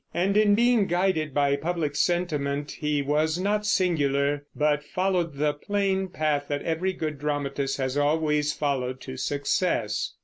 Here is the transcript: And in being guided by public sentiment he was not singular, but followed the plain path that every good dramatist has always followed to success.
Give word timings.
And 0.15 0.35
in 0.35 0.55
being 0.55 0.87
guided 0.87 1.31
by 1.31 1.55
public 1.55 1.95
sentiment 1.95 2.71
he 2.71 3.03
was 3.03 3.37
not 3.37 3.67
singular, 3.67 4.47
but 4.55 4.83
followed 4.83 5.35
the 5.35 5.53
plain 5.53 6.07
path 6.07 6.47
that 6.47 6.63
every 6.63 6.91
good 6.93 7.19
dramatist 7.19 7.77
has 7.77 7.95
always 7.99 8.51
followed 8.51 8.99
to 9.01 9.15
success. 9.15 10.15